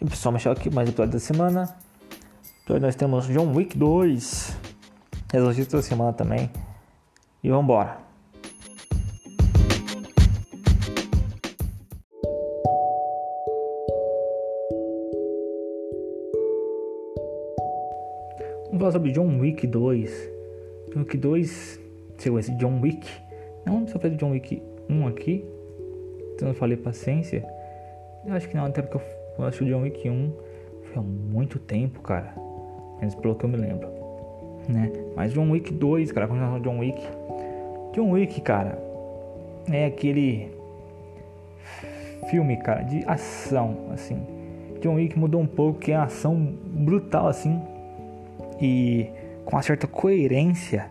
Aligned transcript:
E 0.00 0.04
pessoal, 0.04 0.32
Michel 0.32 0.52
aqui, 0.52 0.70
mais 0.70 0.88
episódio 0.88 1.14
da 1.14 1.18
semana. 1.18 1.76
Hoje 2.70 2.78
nós 2.78 2.94
temos 2.94 3.26
John 3.26 3.52
Wick 3.52 3.76
2. 3.76 4.56
Exorcista 5.34 5.78
da 5.78 5.82
semana 5.82 6.12
também. 6.12 6.48
E 7.42 7.50
vambora. 7.50 7.98
Vamos 18.66 18.78
falar 18.78 18.92
sobre 18.92 19.10
John 19.10 19.40
Wick 19.40 19.66
2. 19.66 20.30
John 20.94 21.00
Wick 21.00 21.16
2, 21.16 21.80
sequência 22.18 22.54
John 22.54 22.80
Wick. 22.80 23.04
Não 23.66 23.84
só 23.88 23.98
fez 23.98 24.16
John 24.16 24.30
Wick 24.30 24.62
1 24.88 25.08
aqui. 25.08 25.44
Então 26.36 26.46
eu 26.46 26.54
falei 26.54 26.76
paciência. 26.76 27.44
Eu 28.24 28.34
acho 28.34 28.48
que 28.48 28.54
não, 28.54 28.66
até 28.66 28.80
porque 28.80 28.98
eu, 28.98 29.17
eu 29.38 29.44
acho 29.44 29.64
o 29.64 29.66
John 29.66 29.82
Wick 29.82 30.08
1 30.08 30.32
foi 30.84 30.98
há 30.98 31.02
muito 31.02 31.58
tempo, 31.58 32.00
cara. 32.00 32.34
Menos 32.98 33.14
pelo 33.14 33.34
que 33.36 33.44
eu 33.44 33.48
me 33.48 33.56
lembro. 33.56 33.88
Né? 34.68 34.92
Mas 35.16 35.32
John 35.32 35.50
Wick 35.50 35.72
2, 35.72 36.12
cara, 36.12 36.26
continuação 36.26 36.60
John 36.60 36.78
Wick. 36.78 37.00
John 37.94 38.10
Wick, 38.10 38.40
cara, 38.40 38.78
é 39.70 39.86
aquele 39.86 40.50
filme, 42.28 42.56
cara, 42.58 42.82
de 42.82 43.04
ação, 43.06 43.86
assim. 43.92 44.20
John 44.80 44.94
Wick 44.94 45.18
mudou 45.18 45.40
um 45.40 45.46
pouco, 45.46 45.78
que 45.78 45.92
é 45.92 45.96
ação 45.96 46.36
brutal, 46.36 47.28
assim, 47.28 47.60
e 48.60 49.08
com 49.44 49.56
uma 49.56 49.62
certa 49.62 49.86
coerência, 49.86 50.90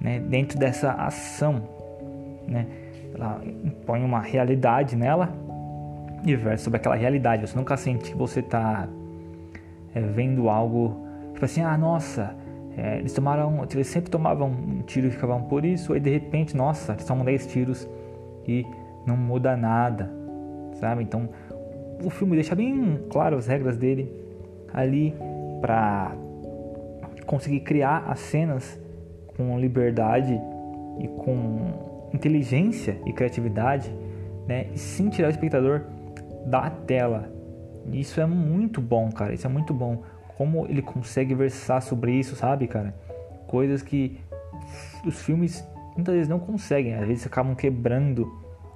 né, 0.00 0.18
dentro 0.18 0.58
dessa 0.58 0.92
ação, 0.92 1.62
né. 2.48 2.66
Ela 3.14 3.40
impõe 3.64 4.02
uma 4.02 4.20
realidade 4.20 4.96
nela 4.96 5.32
versa 6.36 6.64
sobre 6.64 6.78
aquela 6.78 6.94
realidade. 6.94 7.48
Você 7.48 7.56
nunca 7.56 7.76
sente 7.76 8.12
que 8.12 8.16
você 8.16 8.40
tá 8.40 8.88
é, 9.94 10.00
vendo 10.00 10.48
algo 10.48 11.04
tipo 11.34 11.44
assim, 11.44 11.62
ah, 11.62 11.76
nossa, 11.76 12.34
é, 12.76 12.98
eles 12.98 13.12
tomaram, 13.12 13.66
eles 13.70 13.86
sempre 13.86 14.10
tomavam 14.10 14.48
um 14.48 14.82
tiro 14.82 15.08
e 15.08 15.10
ficavam 15.10 15.42
por 15.42 15.64
isso, 15.64 15.92
aí 15.92 16.00
de 16.00 16.10
repente, 16.10 16.56
nossa, 16.56 16.92
eles 16.92 17.04
tomam 17.04 17.24
10 17.24 17.46
tiros 17.48 17.88
e 18.46 18.64
não 19.06 19.16
muda 19.16 19.56
nada, 19.56 20.10
sabe? 20.74 21.02
Então, 21.02 21.28
o 22.02 22.10
filme 22.10 22.34
deixa 22.34 22.54
bem 22.54 23.00
claro 23.10 23.36
as 23.36 23.46
regras 23.46 23.76
dele 23.76 24.10
ali 24.72 25.14
para 25.60 26.12
conseguir 27.26 27.60
criar 27.60 28.04
as 28.08 28.20
cenas 28.20 28.78
com 29.36 29.58
liberdade 29.58 30.40
e 31.00 31.08
com 31.08 32.08
inteligência 32.12 32.96
e 33.06 33.12
criatividade, 33.12 33.92
né? 34.46 34.66
E 34.72 34.78
sem 34.78 35.08
tirar 35.08 35.28
o 35.28 35.30
espectador 35.30 35.82
da 36.46 36.70
tela. 36.70 37.30
Isso 37.92 38.20
é 38.20 38.26
muito 38.26 38.80
bom, 38.80 39.10
cara. 39.10 39.34
Isso 39.34 39.46
é 39.46 39.50
muito 39.50 39.72
bom 39.74 40.02
como 40.36 40.66
ele 40.66 40.82
consegue 40.82 41.34
versar 41.34 41.80
sobre 41.80 42.12
isso, 42.12 42.34
sabe, 42.34 42.66
cara? 42.66 42.94
Coisas 43.46 43.82
que 43.82 44.18
os 45.06 45.22
filmes 45.22 45.66
muitas 45.94 46.14
vezes 46.14 46.28
não 46.28 46.40
conseguem, 46.40 46.94
às 46.94 47.06
vezes 47.06 47.26
acabam 47.26 47.54
quebrando 47.54 48.30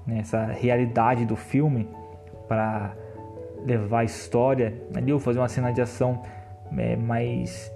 né, 0.07 0.19
essa 0.21 0.47
realidade 0.47 1.25
do 1.25 1.35
filme 1.35 1.89
para 2.47 2.95
levar 3.67 4.01
a 4.01 4.05
história 4.05 4.73
ali 4.95 5.13
ou 5.13 5.19
fazer 5.19 5.39
uma 5.39 5.49
cena 5.49 5.73
de 5.73 5.81
ação 5.81 6.23
é, 6.77 6.97
mais 6.97 7.73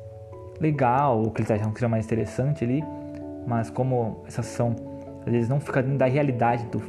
legal, 0.61 1.19
ou 1.19 1.31
que 1.31 1.41
eles 1.41 1.51
acham 1.51 1.73
que 1.73 1.81
seja 1.81 1.89
mais 1.89 2.07
interessante 2.07 2.63
ali, 2.63 2.85
mas 3.47 3.69
como 3.69 4.23
essa 4.27 4.43
ação 4.43 4.77
às 5.27 5.33
vezes 5.33 5.49
não 5.49 5.61
fica 5.61 5.83
dentro 5.83 5.99
da 5.99 6.07
realidade 6.07 6.65
do, 6.67 6.81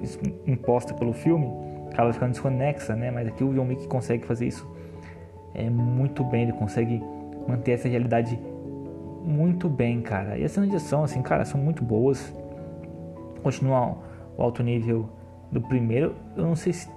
imposta 0.45 0.93
pelo 0.93 1.13
filme, 1.13 1.47
acaba 1.93 2.11
ficando 2.11 2.31
desconexa, 2.31 2.95
né? 2.95 3.11
Mas 3.11 3.27
aqui 3.27 3.43
o 3.43 3.53
John 3.53 3.67
Wick 3.67 3.87
consegue 3.87 4.25
fazer 4.25 4.47
isso 4.47 4.67
é, 5.53 5.69
muito 5.69 6.23
bem, 6.23 6.43
ele 6.43 6.53
consegue 6.53 7.01
manter 7.47 7.73
essa 7.73 7.87
realidade 7.87 8.39
muito 9.23 9.69
bem, 9.69 10.01
cara. 10.01 10.37
E 10.37 10.43
as 10.43 10.51
cenas 10.51 10.69
de 10.69 10.75
ação, 10.75 11.03
assim, 11.03 11.21
cara, 11.21 11.45
são 11.45 11.59
muito 11.59 11.83
boas. 11.83 12.33
Continua 13.41 13.97
o 14.35 14.41
alto 14.41 14.63
nível 14.63 15.07
do 15.51 15.61
primeiro. 15.61 16.15
Eu 16.35 16.43
não 16.43 16.55
sei 16.55 16.73
se 16.73 16.89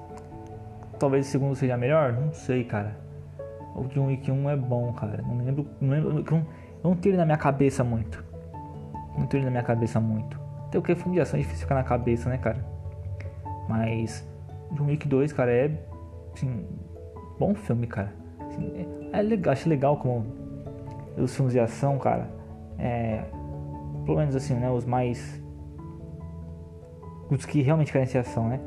talvez 0.98 1.26
o 1.26 1.30
segundo 1.30 1.54
seja 1.54 1.76
melhor, 1.76 2.12
não 2.12 2.32
sei, 2.32 2.64
cara. 2.64 2.96
O 3.74 3.84
John 3.88 4.06
Wick 4.06 4.30
1 4.30 4.50
é 4.50 4.56
bom, 4.56 4.92
cara. 4.94 5.22
Não 5.22 5.44
lembro, 5.44 5.66
não 5.80 5.90
lembro, 5.90 6.24
eu 6.26 6.42
não 6.82 6.96
tenho 6.96 7.12
ele 7.12 7.18
na 7.18 7.26
minha 7.26 7.36
cabeça 7.36 7.84
muito. 7.84 8.24
Não 9.16 9.26
tenho 9.26 9.40
ele 9.40 9.44
na 9.46 9.50
minha 9.50 9.62
cabeça 9.62 10.00
muito. 10.00 10.40
Até 10.66 10.78
o 10.78 10.82
que 10.82 10.94
filme 10.94 11.14
de 11.14 11.20
ação 11.20 11.38
é 11.38 11.42
difícil 11.42 11.62
ficar 11.62 11.74
na 11.74 11.84
cabeça, 11.84 12.28
né, 12.30 12.38
cara? 12.38 12.64
Mas 13.68 14.26
John 14.72 14.86
Wick 14.86 15.06
2, 15.06 15.32
cara, 15.32 15.52
é 15.52 15.70
assim, 16.34 16.66
bom 17.38 17.54
filme, 17.54 17.86
cara. 17.86 18.12
Assim, 18.40 18.86
é 19.12 19.22
legal, 19.22 19.52
acho 19.52 19.68
legal 19.68 19.96
como 19.96 20.26
os 21.16 21.34
filmes 21.34 21.52
de 21.52 21.60
ação, 21.60 21.98
cara, 21.98 22.28
é, 22.78 23.24
pelo 24.04 24.18
menos 24.18 24.36
assim, 24.36 24.54
né, 24.54 24.70
os 24.70 24.84
mais 24.84 25.42
os 27.30 27.44
que 27.44 27.60
realmente 27.62 27.92
querem 27.92 28.06
ser 28.06 28.18
ação, 28.18 28.48
né? 28.48 28.60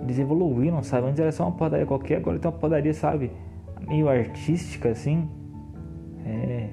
Eles 0.00 0.18
evoluíram, 0.18 0.82
sabe? 0.82 1.06
Antes 1.06 1.18
era 1.18 1.32
só 1.32 1.44
uma 1.44 1.52
padaria 1.52 1.86
qualquer, 1.86 2.18
agora 2.18 2.38
tem 2.38 2.50
uma 2.50 2.58
padaria, 2.58 2.92
sabe? 2.92 3.30
Meio 3.88 4.08
artística, 4.08 4.90
assim. 4.90 5.28
É, 6.24 6.68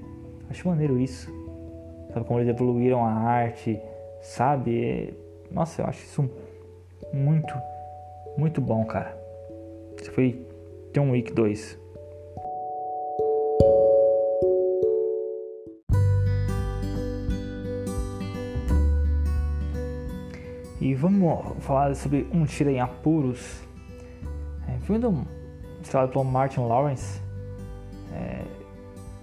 acho 0.49 0.67
maneiro 0.67 0.99
isso. 0.99 1.31
Sabe 2.13 2.25
como 2.25 2.39
eles 2.39 2.49
evoluíram 2.49 3.05
a 3.05 3.11
arte, 3.11 3.79
sabe? 4.21 4.83
É, 4.83 5.13
nossa, 5.49 5.81
eu 5.81 5.87
acho 5.87 6.03
isso 6.03 6.29
muito, 7.13 7.53
muito 8.37 8.61
bom, 8.61 8.85
cara. 8.85 9.17
Isso 9.99 10.11
foi 10.11 10.45
John 10.93 11.11
Wick 11.11 11.33
2. 11.33 11.79
E 20.81 20.93
vamos 20.95 21.63
falar 21.63 21.95
sobre 21.95 22.27
Um 22.33 22.45
Tira 22.45 22.69
em 22.69 22.81
Apuros. 22.81 23.61
É, 24.67 24.77
filme 24.79 24.99
do, 24.99 25.25
estrelado 25.81 26.11
pelo 26.11 26.25
Martin 26.25 26.59
Lawrence. 26.59 27.21
É, 28.11 28.43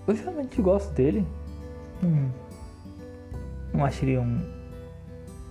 eu 0.06 0.15
realmente 0.15 0.62
gosto 0.62 0.91
dele. 0.94 1.26
Hum, 2.03 2.31
não 3.75 3.84
acho 3.84 4.04
ele 4.04 4.16
um, 4.16 4.41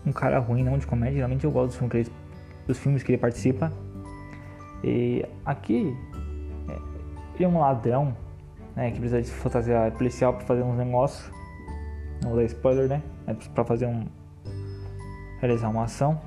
um 0.05 0.11
cara 0.11 0.39
ruim, 0.39 0.63
não 0.63 0.79
de 0.79 0.87
comédia. 0.87 1.17
Geralmente 1.17 1.45
eu 1.45 1.51
gosto 1.51 1.67
dos 1.67 1.75
filmes 1.75 1.91
que 1.91 1.97
ele, 1.97 2.11
dos 2.69 2.77
filmes 2.77 3.01
que 3.01 3.11
ele 3.11 3.17
participa. 3.17 3.73
E 4.83 5.25
aqui 5.43 5.97
ele 7.35 7.43
é 7.43 7.47
um 7.47 7.59
ladrão 7.59 8.15
né, 8.75 8.91
que 8.91 8.99
precisa 8.99 9.21
de 9.21 9.29
fantasia 9.31 9.91
policial 9.97 10.33
para 10.33 10.45
fazer 10.45 10.61
uns 10.61 10.77
negócios. 10.77 11.31
Não 12.21 12.29
vou 12.29 12.39
dar 12.39 12.45
spoiler, 12.45 12.87
né? 12.87 13.01
É 13.25 13.33
para 13.33 13.65
fazer 13.65 13.87
um, 13.87 14.05
realizar 15.39 15.69
uma 15.69 15.85
ação. 15.85 16.21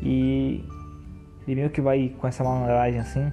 E 0.00 0.64
ele 1.46 1.56
meio 1.56 1.70
que 1.70 1.80
vai 1.80 2.08
com 2.18 2.26
essa 2.26 2.42
malandragem 2.42 2.98
assim, 2.98 3.30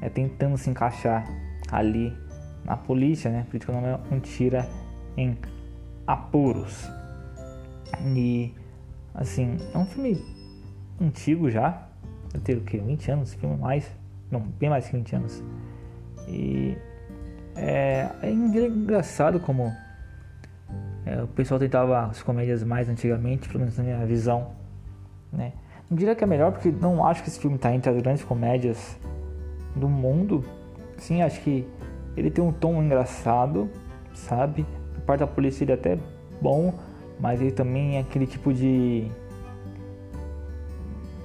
é, 0.00 0.08
tentando 0.08 0.56
se 0.56 0.70
encaixar 0.70 1.26
ali 1.72 2.16
na 2.64 2.76
polícia, 2.76 3.30
né? 3.30 3.44
Por 3.50 3.56
isso 3.56 3.70
o 3.70 3.74
nome 3.74 3.88
é 3.88 4.14
um 4.14 4.20
tira 4.20 4.68
em 5.16 5.36
apuros. 6.06 6.88
E 8.14 8.54
assim, 9.14 9.56
é 9.74 9.78
um 9.78 9.86
filme 9.86 10.37
antigo 11.00 11.50
já. 11.50 11.86
Deve 12.32 12.44
ter 12.44 12.56
o 12.56 12.60
que? 12.60 12.78
20 12.78 13.10
anos, 13.10 13.34
filme 13.34 13.56
mais. 13.56 13.90
Não, 14.30 14.40
bem 14.40 14.68
mais 14.68 14.86
que 14.86 14.96
20 14.96 15.16
anos. 15.16 15.42
E 16.26 16.76
é, 17.56 18.08
é 18.22 18.30
engraçado 18.30 19.40
como 19.40 19.72
é, 21.06 21.22
o 21.22 21.28
pessoal 21.28 21.58
tentava 21.58 22.06
as 22.06 22.22
comédias 22.22 22.62
mais 22.62 22.88
antigamente, 22.88 23.48
pelo 23.48 23.60
menos 23.60 23.76
na 23.78 23.84
minha 23.84 24.04
visão. 24.04 24.52
Né? 25.32 25.52
Não 25.88 25.96
diria 25.96 26.14
que 26.14 26.22
é 26.22 26.26
melhor, 26.26 26.52
porque 26.52 26.70
não 26.70 27.04
acho 27.06 27.22
que 27.22 27.28
esse 27.30 27.40
filme 27.40 27.56
está 27.56 27.74
entre 27.74 27.90
as 27.90 27.96
grandes 27.96 28.22
comédias 28.22 28.98
do 29.74 29.88
mundo. 29.88 30.44
Sim, 30.98 31.22
acho 31.22 31.40
que 31.40 31.66
ele 32.16 32.30
tem 32.30 32.44
um 32.44 32.52
tom 32.52 32.82
engraçado, 32.82 33.70
sabe? 34.12 34.66
A 34.96 35.00
parte 35.00 35.20
da 35.20 35.26
polícia 35.26 35.64
ele 35.64 35.72
é 35.72 35.74
até 35.74 35.98
bom, 36.42 36.74
mas 37.18 37.40
ele 37.40 37.52
também 37.52 37.96
é 37.96 38.00
aquele 38.00 38.26
tipo 38.26 38.52
de 38.52 39.10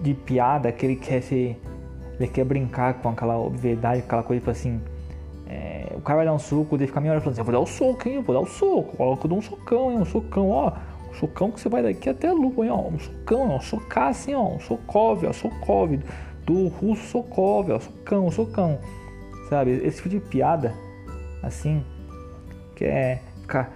de 0.03 0.13
piada 0.13 0.71
que 0.71 0.85
ele 0.85 0.95
quer 0.97 1.21
ser 1.21 1.59
ele 2.19 2.27
quer 2.27 2.45
brincar 2.45 2.95
com 2.95 3.09
aquela 3.09 3.37
obviedade, 3.37 3.99
aquela 3.99 4.23
coisa 4.23 4.39
tipo 4.39 4.51
assim, 4.51 4.79
é, 5.47 5.91
o 5.95 6.01
cara 6.01 6.17
vai 6.17 6.25
dar 6.25 6.33
um 6.33 6.39
soco, 6.39 6.75
ele 6.75 6.87
fica 6.87 7.01
meia 7.01 7.13
hora 7.13 7.21
falando 7.21 7.33
assim, 7.33 7.41
eu 7.41 7.45
vou 7.45 7.53
dar 7.53 7.59
o 7.59 7.63
um 7.63 7.65
soco, 7.65 8.07
hein? 8.07 8.15
Eu 8.15 8.21
vou 8.21 8.35
dar 8.35 8.41
o 8.41 8.43
um 8.43 8.47
soco, 8.47 8.97
coloca 8.97 9.25
eu 9.25 9.29
dou 9.29 9.37
um 9.37 9.41
socão, 9.41 9.91
hein? 9.91 9.99
Um 9.99 10.05
socão, 10.05 10.49
ó. 10.49 10.71
Um 11.09 11.13
socão 11.13 11.51
que 11.51 11.59
você 11.59 11.69
vai 11.69 11.83
daqui 11.83 12.09
até 12.09 12.27
a 12.29 12.33
lua, 12.33 12.65
hein? 12.65 12.71
Ó. 12.71 12.87
Um 12.89 12.99
socão, 12.99 13.49
ó. 13.49 13.55
Um 13.57 13.61
socar 13.61 14.07
assim, 14.09 14.33
ó. 14.33 14.47
Um 14.47 14.59
socov, 14.59 15.25
ó. 15.25 15.33
Sokov. 15.33 15.99
Do 16.45 16.67
russo 16.67 17.07
Sokov, 17.07 17.71
ó. 17.71 17.79
Socão, 17.79 18.31
socão. 18.31 18.79
Sabe? 19.49 19.71
Esse 19.83 19.97
tipo 19.97 20.09
de 20.09 20.19
piada, 20.19 20.73
assim, 21.41 21.83
que 22.75 22.85
é 22.85 23.21
ficar 23.41 23.71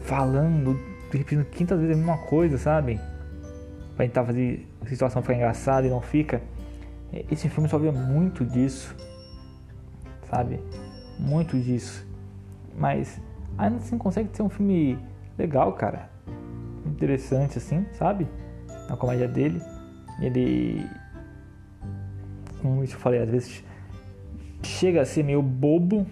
falando, 0.00 0.78
repetindo 1.10 1.44
quintas 1.44 1.78
vezes 1.78 1.94
a 1.94 1.98
mesma 1.98 2.18
coisa, 2.18 2.58
sabe? 2.58 3.00
Pra 3.96 4.06
tentar 4.06 4.24
fazer 4.24 4.66
a 4.80 4.86
situação 4.86 5.22
ficar 5.22 5.34
engraçada 5.34 5.86
e 5.86 5.90
não 5.90 6.00
fica. 6.00 6.42
Esse 7.30 7.48
filme 7.48 7.68
só 7.68 7.78
vê 7.78 7.90
muito 7.90 8.44
disso 8.44 8.94
sabe? 10.32 10.58
Muito 11.18 11.58
disso. 11.60 12.06
Mas 12.74 13.20
ainda 13.58 13.76
assim 13.76 13.98
consegue 13.98 14.30
ser 14.32 14.42
um 14.42 14.48
filme 14.48 14.98
legal, 15.38 15.74
cara. 15.74 16.08
Interessante 16.86 17.58
assim, 17.58 17.86
sabe? 17.92 18.26
A 18.88 18.96
comédia 18.96 19.28
dele. 19.28 19.60
Ele. 20.20 20.86
Como 22.62 22.82
eu 22.82 22.88
falei, 22.88 23.20
às 23.20 23.28
vezes 23.28 23.62
chega 24.62 25.02
a 25.02 25.04
ser 25.04 25.22
meio 25.22 25.42
bobo, 25.42 26.06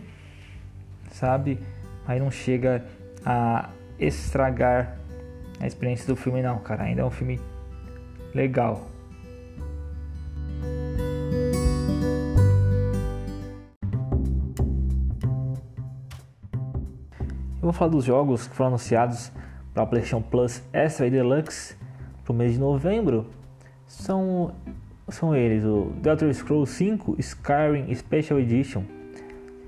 sabe? 1.10 1.58
Mas 2.06 2.20
não 2.20 2.30
chega 2.30 2.84
a 3.24 3.70
estragar 3.98 4.98
a 5.60 5.66
experiência 5.66 6.06
do 6.06 6.16
filme, 6.16 6.42
não, 6.42 6.58
cara. 6.58 6.84
Ainda 6.84 7.02
é 7.02 7.04
um 7.04 7.10
filme 7.10 7.40
legal. 8.34 8.86
Eu 17.60 17.64
vou 17.64 17.72
falar 17.72 17.90
dos 17.90 18.04
jogos 18.04 18.46
que 18.48 18.54
foram 18.54 18.68
anunciados 18.68 19.30
para 19.74 19.82
o 19.82 19.86
PlayStation 19.86 20.22
Plus 20.22 20.62
Extra 20.72 21.06
e 21.06 21.10
Deluxe 21.10 21.76
para 22.24 22.32
o 22.32 22.34
mês 22.34 22.54
de 22.54 22.58
novembro. 22.58 23.26
São, 23.86 24.54
são 25.08 25.36
eles 25.36 25.64
o 25.64 25.92
The 26.02 26.10
Elder 26.10 26.34
Scrolls 26.34 26.72
5 26.72 27.16
Skyrim 27.18 27.94
Special 27.94 28.40
Edition 28.40 28.82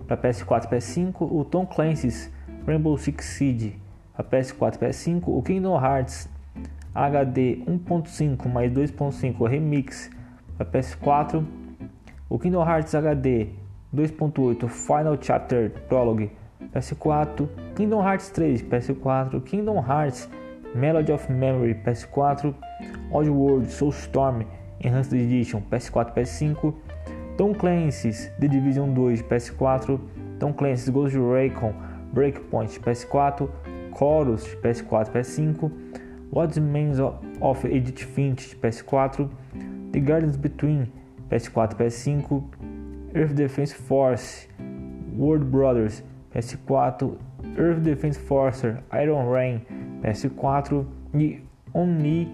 para 0.07 0.17
PS4 0.17 0.65
e 0.65 0.69
PS5, 0.69 1.15
o 1.21 1.45
Tom 1.45 1.67
Clancy's 1.67 2.31
Rainbow 2.67 2.97
Six 2.97 3.25
Siege 3.25 3.77
para 4.15 4.25
PS4 4.25 4.77
e 4.77 4.79
PS5, 4.79 5.23
o 5.27 5.43
Kingdom 5.43 5.79
Hearts 5.79 6.29
HD 6.95 7.65
1.5 7.67 8.49
mais 8.49 8.71
2.5 8.71 9.47
Remix 9.47 10.11
para 10.59 10.67
PS4, 10.67 11.45
o 12.29 12.39
Kingdom 12.39 12.63
Hearts 12.63 12.93
HD 12.95 13.49
2.8 13.95 14.69
Final 14.69 15.19
Chapter 15.21 15.71
Prologue 15.89 16.31
PS4, 16.75 17.49
Kingdom 17.75 18.01
Hearts 18.01 18.31
3 18.31 18.63
PS4, 18.63 19.43
Kingdom 19.43 19.79
Hearts 19.79 20.29
Melody 20.75 21.13
of 21.13 21.31
Memory 21.31 21.75
PS4, 21.75 22.55
Oddworld 23.11 23.69
Soulstorm 23.69 24.47
Enhanced 24.81 25.13
Edition 25.13 25.63
PS4 25.71 26.15
PS5, 26.15 26.75
Tom 27.39 27.55
Clancy's 27.55 28.31
The 28.39 28.49
Division 28.49 28.95
2 28.95 29.25
PS4, 29.25 30.01
Tom 30.39 30.53
Clancy's 30.53 30.91
Ghost 30.91 31.15
Recon 31.15 31.75
Breakpoint 32.15 32.79
PS4, 32.81 33.51
Chorus 33.93 34.47
PS4 34.63 35.13
PS5, 35.13 35.82
What's 36.33 36.57
Means 36.57 36.99
of 36.99 37.63
Edith 37.67 38.05
Finch 38.05 38.59
PS4, 38.59 39.29
The 39.93 40.01
Gardens 40.01 40.39
Between 40.39 40.91
PS4 41.29 41.77
PS5, 41.77 43.15
Earth 43.15 43.35
Defense 43.35 43.75
Force, 43.75 44.49
World 45.15 45.51
Brothers 45.51 46.03
PS4, 46.35 47.19
Earth 47.59 47.83
Defense 47.83 48.19
Forcer 48.19 48.83
Iron 48.95 49.31
Rain 49.31 49.61
PS4 50.03 50.87
e 51.15 51.43
Omni 51.75 52.27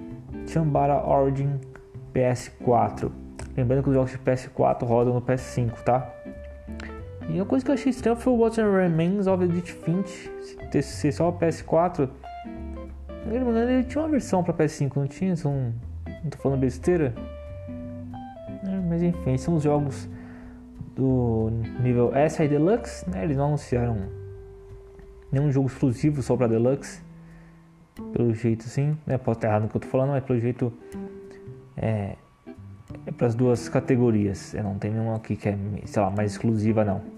Chambara 0.47 1.05
Origin 1.05 1.59
PS4. 2.15 3.11
Lembrando 3.57 3.83
que 3.83 3.89
os 3.89 3.97
jogos 3.97 4.13
de 4.13 4.19
PS4 4.19 4.85
rodam 4.85 5.15
no 5.15 5.23
PS5, 5.23 5.73
tá? 5.83 6.09
E 7.29 7.33
uma 7.33 7.47
coisa 7.47 7.65
que 7.65 7.73
eu 7.73 7.75
achei 7.75 7.91
estranha 7.91 8.15
foi 8.15 8.33
o 8.33 8.37
What 8.37 8.61
Remains 8.61 9.27
of 9.27 9.43
Edith 9.43 9.73
Finch 9.83 10.31
ser 10.81 11.11
só 11.11 11.33
PS4. 11.33 12.09
Ele 13.27 13.85
tinha 13.85 14.03
uma 14.03 14.11
versão 14.11 14.43
para 14.43 14.55
PS5, 14.55 14.97
não 14.97 15.07
tinha? 15.07 15.35
Não, 15.45 15.75
não 16.25 16.31
tô 16.31 16.39
falando 16.39 16.61
besteira? 16.61 17.15
É, 18.65 18.81
mas 18.89 19.03
enfim, 19.03 19.37
são 19.37 19.57
os 19.57 19.63
jogos 19.63 20.09
do 20.97 21.51
nível 21.81 22.13
SI 22.29 22.49
Deluxe, 22.49 23.09
né? 23.09 23.25
Eles 23.25 23.37
não 23.37 23.47
anunciaram 23.47 23.97
nenhum 25.31 25.51
jogo 25.51 25.69
exclusivo 25.69 26.23
só 26.23 26.37
para 26.37 26.49
Deluxe. 26.49 27.03
Pelo 28.13 28.33
jeito, 28.33 28.65
sim, 28.65 28.97
né? 29.07 29.19
Pode 29.19 29.39
estar 29.39 29.49
errado 29.49 29.63
no 29.63 29.69
que 29.69 29.77
eu 29.77 29.81
tô 29.81 29.89
falando, 29.89 30.11
mas 30.11 30.25
pelo 30.25 30.39
jeito 30.39 30.73
é, 31.77 32.17
é 33.07 33.13
para 33.13 33.27
as 33.27 33.35
duas 33.35 33.69
categorias. 33.69 34.55
Não 34.55 34.79
tem 34.79 34.91
nenhuma 34.91 35.17
aqui 35.17 35.37
que 35.37 35.49
é, 35.49 35.59
sei 35.85 36.03
lá, 36.03 36.11
mais 36.11 36.33
exclusiva 36.33 36.85
não. 36.85 37.18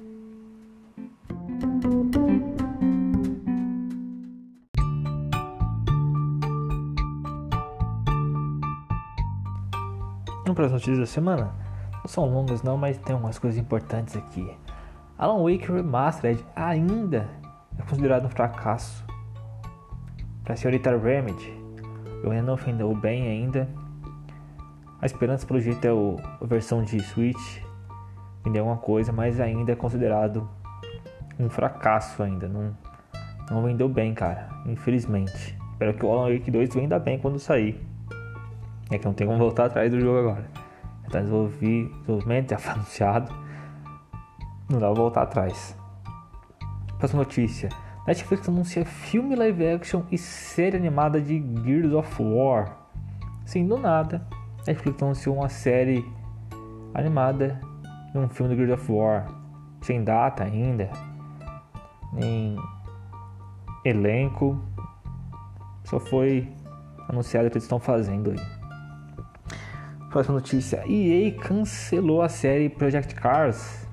Para 10.60 10.66
as 10.66 10.72
notícias 10.72 10.98
da 10.98 11.06
semana? 11.06 11.54
Não 11.94 12.06
são 12.06 12.26
longas 12.26 12.62
não, 12.62 12.76
mas 12.76 12.98
tem 12.98 13.16
umas 13.16 13.38
coisas 13.38 13.58
importantes 13.58 14.14
aqui. 14.14 14.46
Alan 15.16 15.42
Wake 15.42 15.72
Remastered 15.72 16.44
ainda 16.54 17.26
é 17.78 17.82
considerado 17.82 18.26
um 18.26 18.28
fracasso 18.28 19.02
para 20.44 20.52
a 20.52 20.56
senhorita 20.56 20.94
Remedy. 20.98 21.50
Eu 22.22 22.30
ainda 22.30 22.42
não 22.42 22.54
ofendeu 22.54 22.94
bem 22.94 23.26
ainda. 23.26 23.66
A 25.00 25.06
esperança 25.06 25.46
pelo 25.46 25.60
jeito 25.60 25.82
é 25.86 25.92
o, 25.92 26.16
a 26.38 26.44
versão 26.44 26.82
de 26.82 27.00
Switch 27.00 27.62
vender 28.44 28.58
alguma 28.58 28.76
coisa, 28.76 29.12
mas 29.12 29.40
ainda 29.40 29.72
é 29.72 29.76
considerado 29.76 30.46
um 31.38 31.48
fracasso 31.48 32.22
ainda. 32.22 32.48
Não, 32.48 32.76
não 33.50 33.62
vendeu 33.62 33.88
bem, 33.88 34.12
cara. 34.12 34.50
Infelizmente. 34.66 35.58
Espero 35.72 35.94
que 35.94 36.04
o 36.04 36.12
Alan 36.12 36.34
Wake 36.34 36.50
2 36.50 36.74
venda 36.74 36.98
bem 36.98 37.18
quando 37.18 37.38
sair. 37.38 37.80
É 38.90 38.98
que 38.98 39.04
não 39.04 39.14
tem 39.14 39.26
como 39.26 39.38
voltar 39.38 39.66
atrás 39.66 39.90
do 39.90 40.00
jogo 40.00 40.18
agora. 40.18 40.50
Está 41.06 41.20
desenvolvimento, 41.20 42.50
já 42.50 42.58
foi 42.58 42.72
anunciado. 42.74 43.32
Não 44.68 44.78
dá 44.78 44.86
pra 44.86 44.94
voltar 44.94 45.22
atrás. 45.22 45.76
Próxima 46.98 47.22
notícia. 47.22 47.68
Netflix 48.06 48.48
anuncia 48.48 48.84
filme 48.84 49.36
live 49.36 49.66
action 49.66 50.02
e 50.10 50.18
série 50.18 50.76
animada 50.76 51.20
de 51.20 51.42
Gears 51.64 51.92
of 51.92 52.22
War. 52.22 52.76
Sim, 53.44 53.66
do 53.66 53.76
nada. 53.76 54.26
Netflix 54.66 55.02
anunciou 55.02 55.36
uma 55.36 55.48
série 55.48 56.04
animada 56.94 57.60
de 58.12 58.18
um 58.18 58.28
filme 58.28 58.54
do 58.54 58.56
Gears 58.56 58.80
of 58.80 58.92
War. 58.92 59.26
Sem 59.82 60.04
data 60.04 60.44
ainda. 60.44 60.90
Nem 62.12 62.56
elenco. 63.84 64.60
Só 65.84 65.98
foi 65.98 66.48
anunciado 67.08 67.48
que 67.48 67.54
eles 67.54 67.64
estão 67.64 67.80
fazendo 67.80 68.30
aí. 68.30 68.59
Próxima 70.10 70.34
notícia: 70.34 70.82
EA 70.88 71.32
cancelou 71.38 72.20
a 72.20 72.28
série 72.28 72.68
Project 72.68 73.14
Cars. 73.14 73.88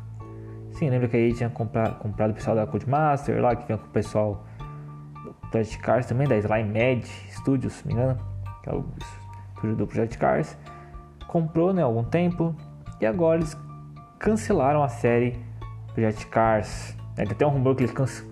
Sim, 0.71 0.89
lembra 0.89 1.07
que 1.07 1.15
a 1.15 1.19
EA 1.19 1.33
tinha 1.33 1.50
comprado, 1.50 2.31
o 2.31 2.33
pessoal 2.33 2.55
da 2.55 2.65
Codemaster 2.65 3.39
lá, 3.39 3.55
que 3.55 3.67
vinha 3.67 3.77
com 3.77 3.86
o 3.86 3.89
pessoal 3.89 4.43
do 5.24 5.33
Project 5.51 5.77
Cars 5.77 6.05
também, 6.07 6.27
da 6.27 6.36
Slime 6.38 6.69
Mad 6.69 7.03
Studios, 7.29 7.74
se 7.74 7.88
me 7.88 7.93
engano, 7.93 8.19
que 8.63 8.69
é 8.69 8.74
o 8.74 8.83
estúdio 9.53 9.75
do 9.75 9.86
Project 9.86 10.17
Cars. 10.17 10.57
Comprou, 11.27 11.71
né, 11.71 11.83
algum 11.83 12.03
tempo, 12.03 12.55
e 13.00 13.05
agora 13.05 13.38
eles 13.38 13.55
cancelaram 14.17 14.81
a 14.81 14.89
série 14.89 15.39
Project 15.93 16.25
Cars. 16.27 16.97
É, 17.15 17.24
tem 17.24 17.31
até 17.31 17.45
um 17.45 17.50
rumor 17.50 17.75
que 17.75 17.83
eles, 17.83 17.93
cance... 17.93 18.27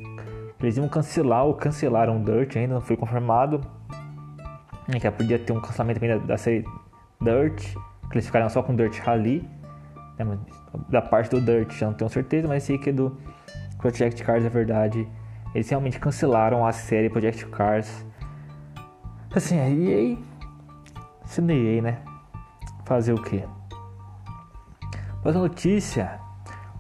eles 0.59 0.77
iam 0.77 0.87
cancelar 0.87 1.45
ou 1.45 1.53
cancelaram 1.53 2.19
o 2.19 2.23
Dirt, 2.23 2.55
ainda 2.55 2.73
não 2.73 2.81
foi 2.81 2.97
confirmado. 2.97 3.61
É, 4.87 4.99
que 4.99 5.11
podia 5.11 5.37
ter 5.37 5.53
um 5.53 5.59
cancelamento 5.59 5.99
também 5.99 6.17
da, 6.17 6.25
da 6.25 6.37
série 6.37 6.63
Dirt, 7.21 7.73
que 8.09 8.13
eles 8.13 8.25
ficaram 8.25 8.49
só 8.49 8.61
com 8.61 8.75
Dirt 8.75 8.99
Rally. 8.99 9.47
Né? 10.17 10.37
Da 10.89 11.01
parte 11.01 11.31
do 11.31 11.41
Dirt 11.41 11.71
já 11.73 11.87
não 11.87 11.93
tenho 11.93 12.09
certeza, 12.09 12.47
mas 12.47 12.63
sei 12.63 12.77
que 12.77 12.89
é 12.89 12.93
do 12.93 13.17
Project 13.77 14.23
Cars 14.23 14.43
é 14.43 14.49
verdade. 14.49 15.07
Eles 15.53 15.69
realmente 15.69 15.99
cancelaram 15.99 16.65
a 16.65 16.71
série 16.71 17.09
Project 17.09 17.45
Cars. 17.47 18.05
Assim, 19.33 19.59
a 19.59 19.69
EA. 19.69 20.17
Sendo 21.25 21.51
EA, 21.51 21.81
né? 21.81 21.99
Fazer 22.85 23.13
o 23.13 23.21
quê? 23.21 23.43
Próxima 25.21 25.47
notícia. 25.47 26.19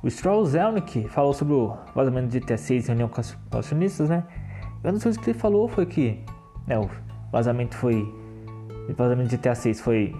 O 0.03 0.09
Stroll 0.09 0.45
Zelnick 0.45 1.07
falou 1.07 1.33
sobre 1.33 1.53
o 1.55 1.75
vazamento 1.95 2.27
de 2.27 2.39
GTA 2.39 2.57
6 2.57 2.83
em 2.83 2.87
reunião 2.89 3.09
com 3.09 3.19
os 3.19 3.35
acionistas, 3.51 4.07
né? 4.07 4.23
E 4.83 4.85
uma 4.85 4.93
das 4.93 5.01
coisas 5.01 5.19
que 5.19 5.31
ele 5.31 5.39
falou 5.39 5.67
foi 5.67 5.85
que 5.85 6.23
né, 6.67 6.77
o 6.77 6.87
vazamento 7.31 7.75
foi. 7.75 8.13
O 8.89 8.93
vazamento 8.93 9.29
de 9.29 9.37
GTA 9.37 9.55
6 9.55 9.81
foi 9.81 10.15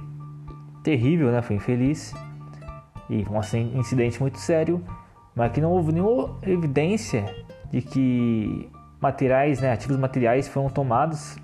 terrível, 0.84 1.32
né? 1.32 1.42
Foi 1.42 1.56
infeliz 1.56 2.14
e 3.10 3.26
um 3.30 3.80
incidente 3.80 4.20
muito 4.20 4.40
sério, 4.40 4.84
mas 5.36 5.52
que 5.52 5.62
não 5.62 5.72
houve 5.72 5.92
nenhuma 5.92 6.38
evidência 6.42 7.26
de 7.72 7.82
que 7.82 8.70
materiais, 9.00 9.62
né, 9.62 9.72
ativos 9.72 9.98
materiais 9.98 10.48
foram 10.48 10.70
tomados, 10.70 11.38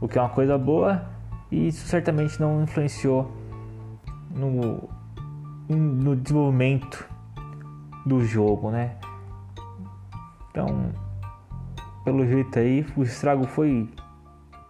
o 0.00 0.06
que 0.06 0.18
é 0.18 0.20
uma 0.20 0.28
coisa 0.28 0.58
boa 0.58 1.02
e 1.50 1.68
isso 1.68 1.86
certamente 1.86 2.38
não 2.38 2.62
influenciou 2.62 3.32
no, 4.30 4.88
no 5.68 6.14
desenvolvimento 6.14 7.08
do 8.04 8.22
jogo, 8.24 8.70
né? 8.70 8.96
Então, 10.50 10.92
pelo 12.04 12.26
jeito 12.26 12.58
aí, 12.58 12.86
o 12.96 13.02
estrago 13.02 13.46
foi 13.46 13.88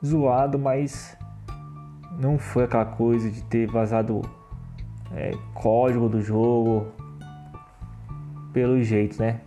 zoado, 0.05 0.59
mas 0.59 1.18
não 2.19 2.39
foi 2.39 2.65
aquela 2.65 2.85
coisa 2.85 3.31
de 3.31 3.43
ter 3.45 3.67
vazado 3.67 4.23
é, 5.15 5.33
código 5.55 6.09
do 6.09 6.21
jogo. 6.21 6.87
pelo 8.53 8.83
jeito, 8.83 9.21
né? 9.21 9.41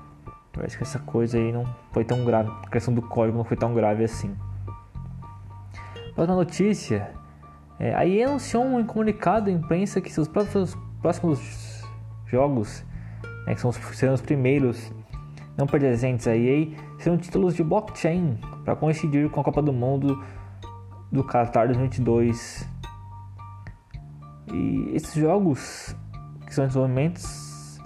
Parece 0.53 0.77
que 0.77 0.83
essa 0.83 0.99
coisa 0.99 1.37
aí 1.37 1.51
não 1.51 1.65
foi 1.91 2.05
tão 2.05 2.23
grave. 2.23 2.49
A 2.65 2.69
questão 2.69 2.93
do 2.93 3.01
código 3.01 3.37
não 3.37 3.43
foi 3.43 3.57
tão 3.57 3.73
grave 3.73 4.03
assim. 4.03 4.35
Próxima 6.15 6.35
notícia. 6.35 7.11
É, 7.79 7.95
a 7.95 8.05
EA 8.05 8.27
anunciou 8.27 8.63
um 8.63 8.85
comunicado 8.85 9.49
à 9.49 9.53
imprensa 9.53 9.99
que 9.99 10.11
seus 10.11 10.27
próprios, 10.27 10.77
próximos 11.01 11.83
jogos, 12.27 12.85
né, 13.47 13.55
que 13.55 13.61
são 13.61 13.69
os, 13.69 13.77
serão 13.77 14.13
os 14.13 14.21
primeiros 14.21 14.91
não 15.57 15.65
presentes 15.65 16.27
a 16.27 16.35
EA, 16.35 16.67
serão 16.99 17.17
títulos 17.17 17.55
de 17.55 17.63
blockchain 17.63 18.37
para 18.63 18.75
coincidir 18.75 19.29
com 19.29 19.41
a 19.41 19.43
Copa 19.43 19.61
do 19.61 19.73
Mundo 19.73 20.23
do 21.12 21.24
Qatar 21.24 21.68
2022. 21.68 22.68
E 24.53 24.91
esses 24.94 25.13
jogos 25.13 25.96
que 26.46 26.53
são 26.53 26.65
desenvolvimentos 26.65 27.80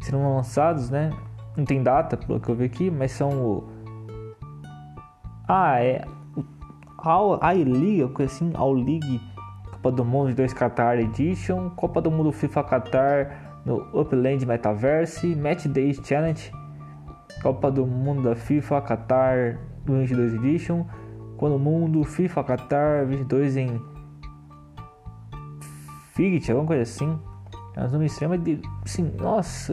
serão 0.00 0.36
lançados, 0.36 0.90
né? 0.90 1.10
Não 1.56 1.64
tem 1.64 1.82
data, 1.82 2.16
pelo 2.16 2.40
que 2.40 2.48
eu 2.48 2.54
vi 2.54 2.64
aqui, 2.64 2.90
mas 2.90 3.12
são 3.12 3.30
o. 3.30 3.68
Ah, 5.46 5.80
é. 5.80 6.04
A 7.40 7.54
I-League, 7.54 8.12
coisa 8.12 8.32
assim, 8.32 8.52
All 8.54 8.74
League, 8.74 9.20
Copa 9.70 9.92
do 9.92 10.04
Mundo 10.04 10.28
de 10.28 10.34
2 10.34 10.52
Qatar 10.52 10.98
Edition, 10.98 11.70
Copa 11.70 12.02
do 12.02 12.10
Mundo 12.10 12.32
FIFA 12.32 12.64
Qatar 12.64 13.60
no 13.64 13.76
Upland 13.98 14.44
Metaverse, 14.44 15.34
Match 15.36 15.66
Day 15.66 15.94
Challenge, 15.94 16.52
Copa 17.40 17.70
do 17.70 17.86
Mundo 17.86 18.22
da 18.22 18.34
FIFA 18.34 18.82
Qatar 18.82 19.58
22 19.86 20.34
Edition, 20.34 20.84
Copa 21.38 21.52
do 21.52 21.58
Mundo 21.58 22.02
FIFA 22.02 22.42
Qatar 22.42 23.06
22 23.06 23.56
em 23.56 23.80
Figit, 26.12 26.50
alguma 26.50 26.66
coisa 26.66 26.82
assim. 26.82 27.16
É 27.76 27.84
um 27.84 27.90
nome 27.90 28.06
estranho, 28.06 28.30
mas 28.30 28.42
de, 28.42 28.60
assim, 28.84 29.04
nossa, 29.16 29.72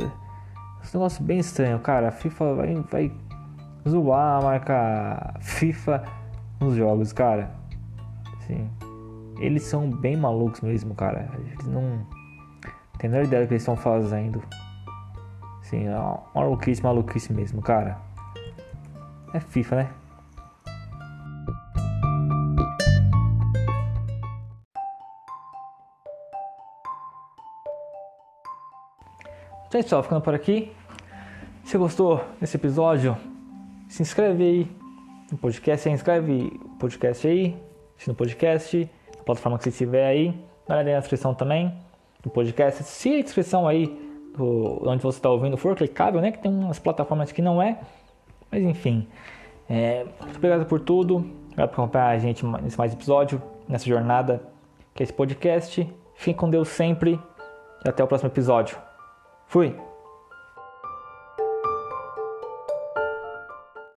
esse 0.84 0.96
negócio 0.96 1.24
bem 1.24 1.40
estranho, 1.40 1.80
cara. 1.80 2.10
A 2.10 2.12
FIFA 2.12 2.54
vai, 2.54 2.76
vai 2.76 3.12
zoar 3.90 4.38
a 4.38 4.42
marca 4.44 5.34
FIFA 5.42 6.04
nos 6.60 6.76
jogos, 6.76 7.12
cara. 7.12 7.50
Assim, 8.38 8.70
eles 9.40 9.64
são 9.64 9.90
bem 9.90 10.16
malucos 10.16 10.62
mesmo, 10.62 10.94
cara. 10.94 11.28
Eles 11.34 11.66
não 11.66 12.06
tem 13.00 13.10
nada 13.10 13.24
ideia 13.24 13.42
do 13.44 13.48
que 13.48 13.56
eles 13.56 13.64
estão 13.64 13.76
fazendo. 13.76 14.40
Sim, 15.64 15.88
é 15.88 15.96
maluquice, 16.36 16.84
maluquice 16.84 17.34
mesmo, 17.34 17.60
cara. 17.60 17.98
É 19.34 19.40
FIFA, 19.40 19.76
né? 19.78 19.90
É 29.76 29.80
isso, 29.80 30.04
ficando 30.04 30.22
por 30.22 30.34
aqui. 30.34 30.72
Se 31.64 31.78
gostou 31.78 32.24
desse 32.40 32.56
episódio, 32.56 33.18
se 33.90 34.02
inscreve 34.02 34.44
aí 34.44 34.72
no 35.32 35.38
podcast, 35.38 35.84
se 35.84 35.90
inscreve 35.90 36.60
no 36.62 36.78
podcast 36.78 37.28
aí, 37.28 37.58
se 37.98 38.08
no 38.08 38.16
podcast, 38.16 38.90
na 39.18 39.24
plataforma 39.24 39.58
que 39.58 39.64
você 39.66 39.70
estiver 39.70 40.06
aí, 40.06 40.40
dá 40.68 40.84
na 40.84 41.00
descrição 41.00 41.34
também 41.34 41.74
do 42.24 42.30
podcast. 42.30 42.84
Se 42.84 43.16
a 43.16 43.22
descrição 43.22 43.68
aí 43.68 43.88
do, 44.38 44.82
onde 44.88 45.02
você 45.02 45.18
está 45.18 45.30
ouvindo 45.30 45.58
for 45.58 45.76
clicável, 45.76 46.22
né? 46.22 46.32
Que 46.32 46.40
tem 46.40 46.52
umas 46.52 46.80
plataformas 46.80 47.32
que 47.32 47.42
não 47.42 47.62
é, 47.62 47.80
mas 48.52 48.64
enfim. 48.64 49.08
É, 49.68 50.06
muito 50.22 50.38
obrigado 50.38 50.66
por 50.66 50.80
tudo, 50.80 51.18
obrigado 51.48 51.70
por 51.70 51.82
acompanhar 51.82 52.10
a 52.10 52.18
gente 52.18 52.46
nesse 52.46 52.78
mais 52.78 52.94
episódio, 52.94 53.42
nessa 53.68 53.86
jornada 53.86 54.42
que 54.94 55.02
é 55.02 55.04
esse 55.04 55.14
podcast. 55.14 55.92
Fique 56.14 56.40
com 56.40 56.50
Deus 56.50 56.70
sempre 56.70 57.20
e 57.84 57.90
até 57.90 58.04
o 58.04 58.08
próximo 58.08 58.30
episódio. 58.30 58.85
Fui! 59.48 59.76